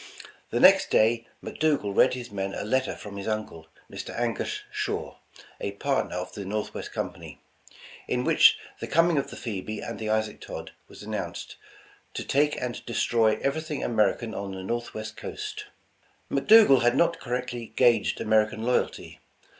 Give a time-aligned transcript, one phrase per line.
[0.49, 4.19] The next day McDougal read his men a letter from his uncle, Mr.
[4.19, 5.17] Angus Shaw,
[5.59, 7.39] a partner of the Northwest Company,
[8.07, 11.55] in which the com ing of the Phoebe and the Isaac Todd was announced,
[12.15, 15.65] "to take and destroy everything American on the Northwest coast.
[16.31, 19.19] ''McDougal had not correctly guaged American loy alty.